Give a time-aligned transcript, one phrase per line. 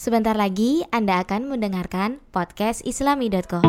[0.00, 3.60] Sebentar lagi Anda akan mendengarkan podcast islami.co.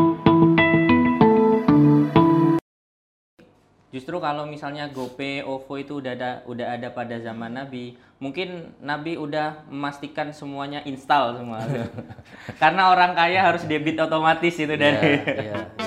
[3.91, 9.19] Justru kalau misalnya GoPay, OVO itu udah ada udah ada pada zaman Nabi, mungkin Nabi
[9.19, 11.67] udah memastikan semuanya install semua.
[12.63, 15.19] Karena orang kaya harus debit otomatis itu dari.
[15.19, 15.80] Iya, iya.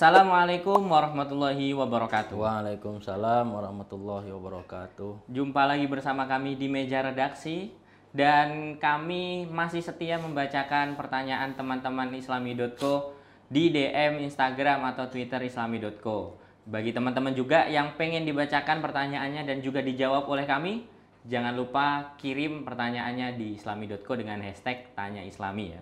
[0.00, 2.32] Assalamualaikum warahmatullahi wabarakatuh.
[2.32, 5.28] Waalaikumsalam warahmatullahi wabarakatuh.
[5.28, 7.68] Jumpa lagi bersama kami di meja redaksi
[8.08, 13.12] dan kami masih setia membacakan pertanyaan teman-teman islami.co
[13.52, 16.32] di DM Instagram atau Twitter islami.co.
[16.64, 20.88] Bagi teman-teman juga yang pengen dibacakan pertanyaannya dan juga dijawab oleh kami,
[21.28, 25.80] jangan lupa kirim pertanyaannya di islami.co dengan hashtag tanya islami ya.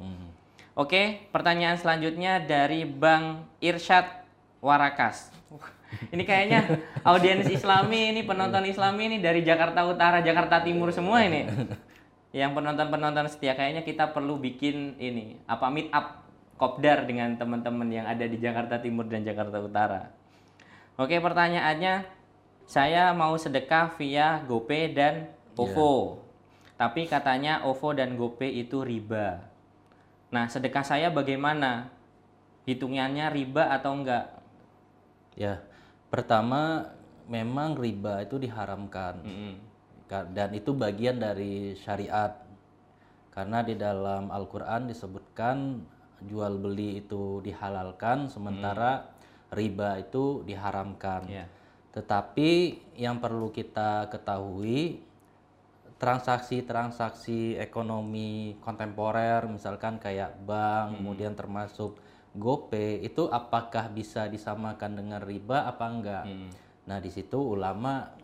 [0.79, 4.23] Oke, pertanyaan selanjutnya dari Bang Irsyad
[4.63, 5.35] Warakas.
[6.15, 6.71] Ini kayaknya
[7.03, 11.51] audiens Islami ini penonton Islami ini dari Jakarta Utara, Jakarta Timur semua ini.
[12.31, 16.23] Yang penonton-penonton setia kayaknya kita perlu bikin ini apa meet up
[16.55, 20.15] kopdar dengan teman-teman yang ada di Jakarta Timur dan Jakarta Utara.
[20.95, 22.07] Oke, pertanyaannya
[22.71, 25.27] saya mau sedekah via GoPay dan
[25.59, 26.23] OVO.
[26.79, 29.48] Tapi katanya OVO dan GoPay itu riba.
[30.29, 31.89] Nah, sedekah saya bagaimana?
[32.69, 34.29] Hitungannya riba atau enggak?
[35.33, 35.65] Ya,
[36.13, 36.93] pertama
[37.25, 39.25] memang riba itu diharamkan.
[39.25, 39.55] Mm-mm.
[40.05, 42.45] Ka- Dan itu bagian dari syariat.
[43.33, 45.81] Karena di dalam Al-Qur'an disebutkan
[46.27, 49.07] jual beli itu dihalalkan sementara
[49.55, 51.25] riba itu diharamkan.
[51.31, 51.47] Ya.
[51.95, 52.51] Tetapi
[52.99, 55.01] yang perlu kita ketahui
[55.99, 61.99] transaksi-transaksi ekonomi kontemporer misalkan kayak bank kemudian termasuk
[62.39, 66.25] GoPay itu apakah bisa disamakan dengan riba apa enggak?
[66.29, 66.51] Hmm.
[66.87, 68.15] Nah, di situ ulama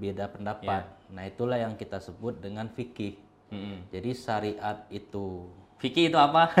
[0.00, 0.88] beda pendapat.
[1.12, 3.20] Nah, itulah yang kita sebut dengan fikih.
[3.50, 3.90] Mm-mm.
[3.92, 6.52] Jadi syariat itu Vicky itu apa?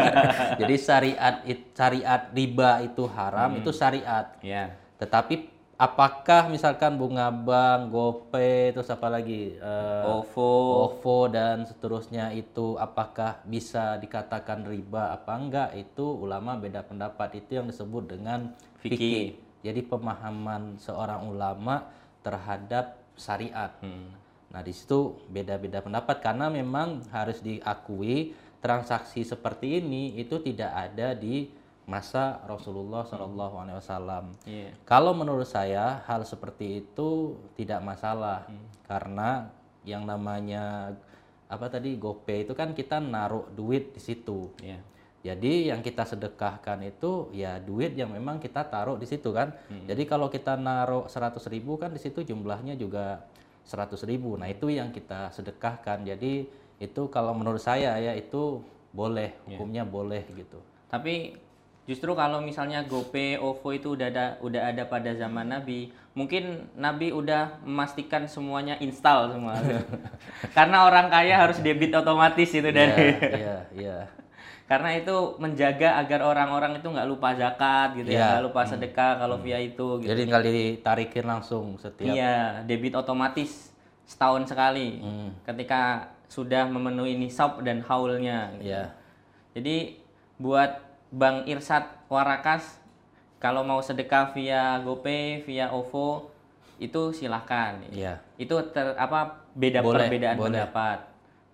[0.60, 1.42] jadi syariat
[1.74, 4.38] syariat riba itu haram itu syariat.
[4.38, 4.70] ya.
[5.02, 9.54] Tetapi apakah misalkan bunga bank, GoPay, terus apa lagi?
[9.54, 10.50] Eh, OVO.
[10.90, 15.70] OVO dan seterusnya itu apakah bisa dikatakan riba apa enggak?
[15.78, 17.38] Itu ulama beda pendapat.
[17.38, 18.52] Itu yang disebut dengan
[18.82, 18.98] Fikih.
[18.98, 19.28] fikih.
[19.62, 21.86] Jadi pemahaman seorang ulama
[22.26, 23.74] terhadap syariat.
[23.78, 24.10] Hmm.
[24.50, 31.14] Nah, di situ beda-beda pendapat karena memang harus diakui transaksi seperti ini itu tidak ada
[31.14, 31.46] di
[31.88, 34.24] masa Rasulullah Shallallahu Alaihi Wasallam.
[34.44, 34.76] Iya.
[34.84, 38.44] Kalau menurut saya hal seperti itu tidak masalah
[38.84, 39.48] karena
[39.88, 40.92] yang namanya
[41.48, 44.52] apa tadi GoPay itu kan kita naruh duit di situ.
[44.60, 44.84] Iya.
[45.18, 49.50] Jadi yang kita sedekahkan itu ya duit yang memang kita taruh di situ kan.
[49.66, 53.26] Jadi kalau kita naruh 100.000 ribu kan di situ jumlahnya juga
[53.66, 54.38] 100.000 ribu.
[54.38, 56.06] Nah itu yang kita sedekahkan.
[56.06, 56.46] Jadi
[56.78, 58.62] itu kalau menurut saya ya itu
[58.94, 60.62] boleh hukumnya boleh gitu.
[60.86, 61.47] Tapi
[61.88, 67.10] justru kalau misalnya GoPay, OVO itu udah ada udah ada pada zaman Nabi, mungkin Nabi
[67.10, 69.56] udah memastikan semuanya install semua.
[70.56, 72.92] Karena orang kaya harus debit otomatis itu dari.
[72.92, 73.98] Iya iya iya.
[74.68, 78.26] Karena itu menjaga agar orang-orang itu nggak lupa zakat gitu ya, Iya.
[78.36, 80.12] nggak lupa sedekah kalau via itu gitu.
[80.12, 83.72] Jadi tinggal ditarikin langsung setiap Iya, debit otomatis
[84.04, 85.00] setahun sekali.
[85.00, 85.32] Hmm.
[85.40, 88.52] Ketika sudah memenuhi nisab dan haulnya.
[88.60, 88.68] gitu.
[88.68, 88.92] Iya.
[89.56, 89.76] Jadi
[90.36, 92.76] buat Bang Irsat Warakas
[93.38, 96.28] kalau mau sedekah via GoPay, via OVO
[96.76, 97.78] itu silahkan.
[97.88, 98.18] Iya.
[98.36, 100.62] Itu ter, apa beda Boleh, perbedaan boleh.
[100.62, 100.98] pendapat.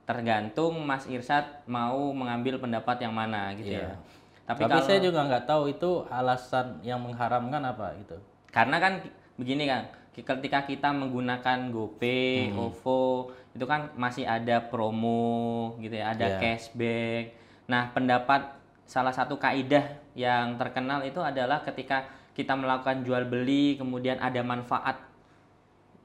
[0.04, 3.88] Tergantung Mas Irsat mau mengambil pendapat yang mana gitu Iya.
[3.88, 3.96] ya.
[4.44, 8.16] Tapi, Tapi, kalau saya juga nggak tahu itu alasan yang mengharamkan apa gitu.
[8.52, 9.02] karena kan
[9.34, 9.82] begini kan
[10.14, 12.70] ketika kita menggunakan GoPay, Hmm.
[12.70, 16.38] OVO itu kan masih ada promo gitu ya, ada Iya.
[16.38, 17.34] cashback.
[17.66, 18.46] Nah, pendapat
[18.84, 22.04] salah satu kaidah yang terkenal itu adalah ketika
[22.36, 25.00] kita melakukan jual beli kemudian ada manfaat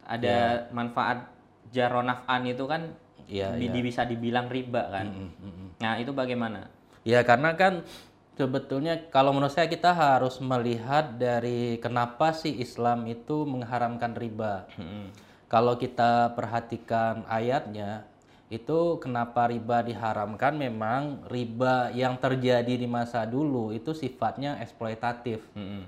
[0.10, 1.30] ada manfaat
[1.70, 2.82] jaronafan itu kan
[3.30, 5.06] bi- di- bisa dibilang riba kan.
[5.06, 5.70] Mm, mm, mm.
[5.78, 6.66] Nah, itu bagaimana?
[7.06, 7.86] Ya karena kan
[8.34, 14.66] sebetulnya kalau menurut saya kita harus melihat dari kenapa sih Islam itu mengharamkan riba.
[14.82, 15.14] Mm-mm.
[15.46, 18.09] Kalau kita perhatikan ayatnya
[18.50, 25.46] itu kenapa riba diharamkan memang riba yang terjadi di masa dulu itu sifatnya eksploitatif.
[25.54, 25.86] Mm-mm.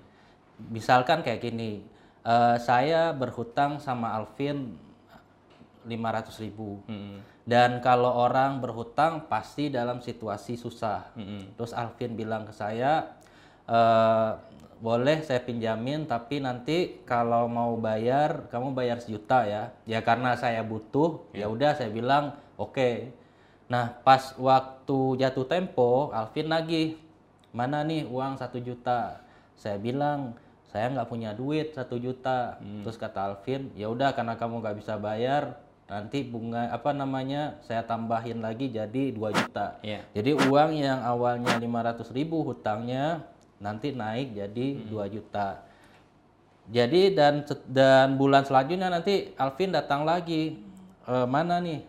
[0.69, 1.81] Misalkan kayak gini,
[2.21, 4.77] eh, saya berhutang sama Alvin
[5.89, 6.85] 500 ribu.
[6.85, 7.17] Mm-mm.
[7.41, 11.09] Dan kalau orang berhutang pasti dalam situasi susah.
[11.17, 11.57] Mm-mm.
[11.57, 13.09] Terus Alvin bilang ke saya,
[13.65, 14.31] eh,
[14.81, 20.65] boleh saya pinjamin tapi nanti kalau mau bayar kamu bayar sejuta ya ya karena saya
[20.65, 22.91] butuh ya udah saya bilang oke
[23.65, 26.99] nah pas waktu jatuh tempo Alvin lagi
[27.55, 29.23] mana nih uang satu juta
[29.57, 30.35] saya bilang
[30.71, 34.95] saya nggak punya duit satu juta terus kata Alvin ya udah karena kamu nggak bisa
[34.95, 35.59] bayar
[35.91, 40.07] nanti bunga apa namanya saya tambahin lagi jadi 2 juta Iya.
[40.15, 43.27] jadi uang yang awalnya 500 ribu hutangnya
[43.61, 45.61] nanti naik jadi 2 juta.
[46.71, 50.57] Jadi dan dan bulan selanjutnya nanti Alvin datang lagi.
[51.05, 51.85] "E, mana nih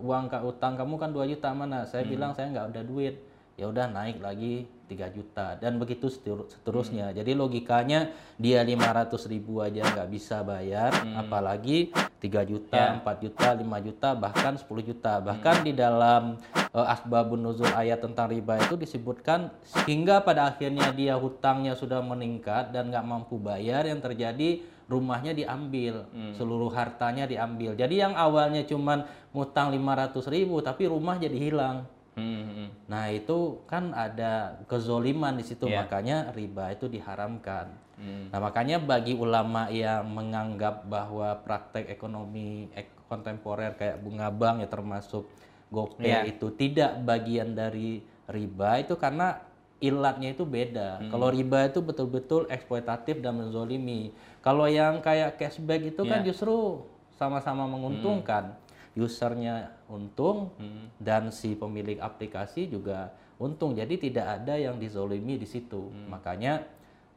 [0.00, 1.84] uang ka- utang kamu kan 2 juta mana?
[1.84, 3.14] Saya bilang saya nggak ada duit.
[3.54, 7.14] Ya udah naik lagi 3 juta dan begitu seter- seterusnya.
[7.14, 13.78] Jadi logikanya dia 500 ribu aja nggak bisa bayar, apalagi 3 juta, 4 juta, 5
[13.78, 15.22] juta, bahkan 10 juta.
[15.22, 16.34] Bahkan di dalam
[16.74, 19.54] eh, asbabun nuzul ayat tentang riba itu disebutkan
[19.86, 26.04] hingga pada akhirnya dia hutangnya sudah meningkat dan nggak mampu bayar yang terjadi rumahnya diambil
[26.32, 32.46] seluruh hartanya diambil jadi yang awalnya cuman ngutang 500 ribu tapi rumah jadi hilang Hmm,
[32.46, 32.68] hmm.
[32.86, 35.82] nah itu kan ada kezoliman di situ Iya.
[35.82, 38.26] makanya riba itu diharamkan Hmm.
[38.26, 44.68] Nah, makanya bagi ulama yang menganggap bahwa praktek ekonomi ek- kontemporer kayak bunga bank ya
[44.68, 45.30] termasuk
[45.70, 46.20] GoPay Iya.
[46.26, 49.38] itu tidak bagian dari riba itu karena
[49.84, 51.04] ilatnya itu beda.
[51.04, 51.10] Hmm.
[51.12, 54.16] Kalau riba itu betul-betul eksploitatif dan menzolimi.
[54.40, 56.32] Kalau yang kayak cashback itu kan Iya.
[56.32, 56.80] justru
[57.12, 58.56] sama-sama menguntungkan.
[58.96, 60.88] Usernya untung Hmm.
[60.96, 63.74] dan si pemilik aplikasi juga untung.
[63.74, 65.90] Jadi tidak ada yang dizolimi di situ.
[65.90, 66.08] Hmm.
[66.14, 66.62] Makanya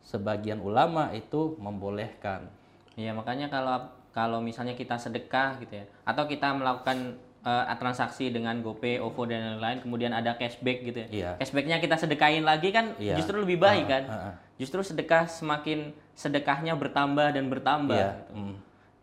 [0.01, 2.49] sebagian ulama itu membolehkan.
[2.97, 3.77] Iya makanya kalau
[4.09, 9.55] kalau misalnya kita sedekah gitu ya, atau kita melakukan eh, transaksi dengan GoPay, OVO dan
[9.55, 11.07] lain-lain, kemudian ada cashback gitu ya.
[11.07, 11.29] Iya.
[11.39, 13.15] Cashbacknya kita sedekahin lagi kan Iya.
[13.15, 14.03] justru lebih baik kan.
[14.05, 14.33] ah, ah.
[14.59, 17.95] Justru sedekah semakin sedekahnya bertambah dan bertambah.
[17.95, 18.11] Iya.
[18.27, 18.33] gitu.
[18.35, 18.55] mm.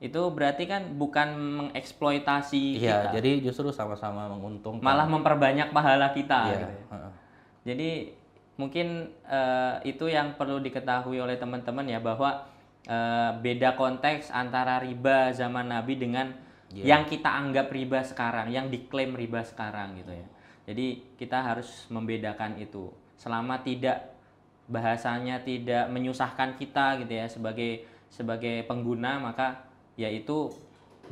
[0.04, 1.28] Itu berarti kan bukan
[1.64, 4.84] mengeksploitasi Iya, kita, jadi justru sama-sama menguntungkan.
[4.84, 6.40] malah memperbanyak pahala kita.
[6.44, 6.84] Iya, gitu ya.
[6.92, 7.12] heeh.
[7.64, 7.90] Jadi
[8.54, 8.86] mungkin
[9.24, 12.44] eh, itu yang perlu diketahui oleh teman-teman ya bahwa
[12.84, 16.36] eh, beda konteks antara riba zaman Nabi dengan
[16.74, 16.82] Iya.
[16.90, 20.26] yang kita anggap riba sekarang, yang diklaim riba sekarang gitu ya.
[20.66, 22.90] Jadi kita harus membedakan itu.
[23.14, 24.14] Selama tidak
[24.66, 29.68] bahasanya tidak menyusahkan kita gitu ya sebagai sebagai pengguna maka
[30.00, 30.48] yaitu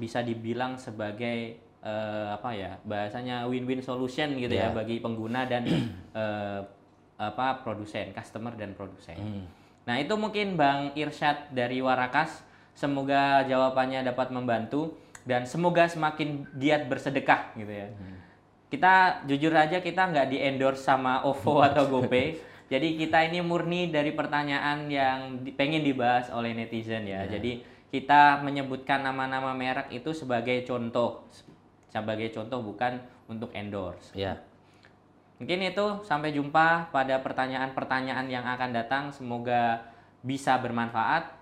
[0.00, 4.76] bisa dibilang sebagai eh, apa ya bahasanya win-win solution gitu ya Iya.
[4.76, 5.68] bagi pengguna dan
[6.16, 6.60] eh,
[7.20, 9.14] apa produsen customer dan produsen.
[9.20, 9.44] Hmm.
[9.84, 12.42] Nah itu mungkin Bang Irsyad dari Warakas
[12.72, 17.88] semoga jawabannya dapat membantu dan semoga semakin giat bersedekah gitu ya.
[18.72, 22.26] Kita jujur aja kita nggak di endorse sama OVO atau GoPay.
[22.72, 27.28] Jadi kita ini murni dari pertanyaan yang di- pengen dibahas oleh netizen ya.
[27.28, 27.60] Jadi
[27.92, 31.28] kita menyebutkan nama-nama merek itu sebagai contoh,
[31.92, 32.96] sebagai contoh bukan
[33.28, 34.16] untuk endorse.
[34.16, 34.40] Ya.
[35.36, 39.12] Mungkin itu sampai jumpa pada pertanyaan-pertanyaan yang akan datang.
[39.12, 39.84] Semoga
[40.24, 41.41] bisa bermanfaat.